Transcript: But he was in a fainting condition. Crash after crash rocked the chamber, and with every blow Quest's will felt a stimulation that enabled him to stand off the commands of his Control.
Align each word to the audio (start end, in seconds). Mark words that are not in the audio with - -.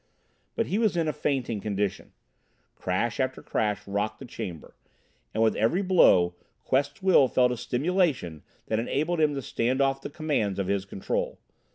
But 0.55 0.65
he 0.65 0.79
was 0.79 0.97
in 0.97 1.07
a 1.07 1.13
fainting 1.13 1.61
condition. 1.61 2.13
Crash 2.75 3.19
after 3.19 3.43
crash 3.43 3.87
rocked 3.87 4.17
the 4.17 4.25
chamber, 4.25 4.75
and 5.31 5.43
with 5.43 5.55
every 5.55 5.83
blow 5.83 6.33
Quest's 6.65 7.03
will 7.03 7.27
felt 7.27 7.51
a 7.51 7.55
stimulation 7.55 8.41
that 8.65 8.79
enabled 8.79 9.19
him 9.19 9.35
to 9.35 9.43
stand 9.43 9.79
off 9.79 10.01
the 10.01 10.09
commands 10.09 10.57
of 10.57 10.65
his 10.65 10.85
Control. 10.85 11.37